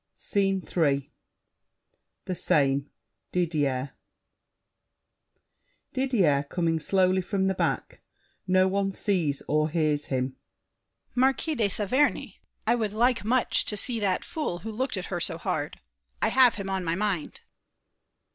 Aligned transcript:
SCENE 0.15 0.63
III 0.75 1.11
The 2.25 2.33
same. 2.33 2.89
Didier 3.31 3.91
DIDIER 5.93 6.47
(coming 6.49 6.79
slowly 6.79 7.21
from 7.21 7.43
the 7.45 7.53
back; 7.53 8.01
no 8.47 8.67
one 8.67 8.91
sees 8.93 9.43
or 9.47 9.69
hears 9.69 10.05
him). 10.07 10.37
Marquis 11.13 11.53
de 11.53 11.69
Saverny! 11.69 12.39
I 12.65 12.73
would 12.73 12.93
like 12.93 13.23
much 13.23 13.63
To 13.65 13.77
see 13.77 13.99
that 13.99 14.25
fool 14.25 14.57
who 14.65 14.71
looked 14.71 14.97
at 14.97 15.05
her 15.13 15.19
so 15.19 15.37
hard. 15.37 15.79
I 16.19 16.29
have 16.29 16.55
him 16.55 16.67
on 16.67 16.83
my 16.83 16.95
mind. 16.95 17.41